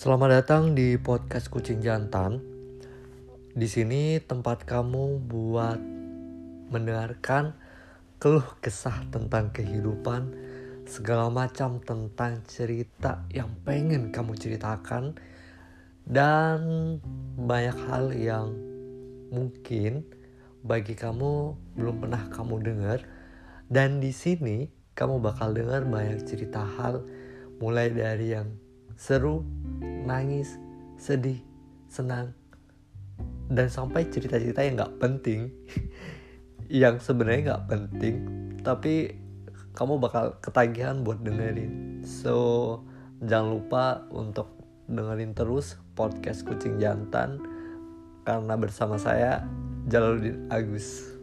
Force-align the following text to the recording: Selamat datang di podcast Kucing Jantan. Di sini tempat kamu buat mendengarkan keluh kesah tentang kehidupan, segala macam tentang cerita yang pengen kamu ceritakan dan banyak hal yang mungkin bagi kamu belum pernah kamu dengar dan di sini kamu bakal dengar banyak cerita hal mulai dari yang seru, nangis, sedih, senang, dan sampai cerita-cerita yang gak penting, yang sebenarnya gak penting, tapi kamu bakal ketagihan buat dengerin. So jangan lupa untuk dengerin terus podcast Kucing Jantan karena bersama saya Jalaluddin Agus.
Selamat 0.00 0.32
datang 0.32 0.72
di 0.72 0.96
podcast 0.96 1.52
Kucing 1.52 1.84
Jantan. 1.84 2.40
Di 3.52 3.68
sini 3.68 4.16
tempat 4.16 4.64
kamu 4.64 5.28
buat 5.28 5.76
mendengarkan 6.72 7.52
keluh 8.16 8.48
kesah 8.64 9.04
tentang 9.12 9.52
kehidupan, 9.52 10.32
segala 10.88 11.28
macam 11.28 11.84
tentang 11.84 12.40
cerita 12.48 13.28
yang 13.28 13.52
pengen 13.60 14.08
kamu 14.08 14.40
ceritakan 14.40 15.20
dan 16.08 16.96
banyak 17.36 17.76
hal 17.92 18.16
yang 18.16 18.56
mungkin 19.28 20.08
bagi 20.64 20.96
kamu 20.96 21.60
belum 21.76 22.00
pernah 22.00 22.24
kamu 22.32 22.56
dengar 22.64 23.04
dan 23.68 24.00
di 24.00 24.16
sini 24.16 24.64
kamu 24.96 25.20
bakal 25.20 25.52
dengar 25.52 25.84
banyak 25.84 26.24
cerita 26.24 26.64
hal 26.64 27.04
mulai 27.60 27.92
dari 27.92 28.32
yang 28.32 28.48
seru, 29.00 29.48
nangis, 30.04 30.56
sedih, 30.96 31.40
senang, 31.90 32.32
dan 33.50 33.66
sampai 33.66 34.06
cerita-cerita 34.06 34.62
yang 34.62 34.78
gak 34.78 34.96
penting, 35.02 35.50
yang 36.70 37.02
sebenarnya 37.02 37.58
gak 37.58 37.66
penting, 37.66 38.16
tapi 38.62 39.16
kamu 39.74 40.02
bakal 40.02 40.36
ketagihan 40.44 41.02
buat 41.02 41.22
dengerin. 41.24 42.04
So 42.04 42.80
jangan 43.22 43.48
lupa 43.60 43.84
untuk 44.10 44.60
dengerin 44.90 45.32
terus 45.36 45.78
podcast 45.94 46.42
Kucing 46.42 46.82
Jantan 46.82 47.38
karena 48.26 48.54
bersama 48.58 48.98
saya 48.98 49.46
Jalaluddin 49.86 50.50
Agus. 50.50 51.20